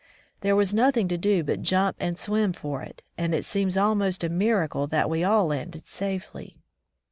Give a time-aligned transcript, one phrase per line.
[0.39, 4.23] There was nothing to do but jump and swim for it, and it seems almost
[4.23, 6.57] a miracle that we all landed safely.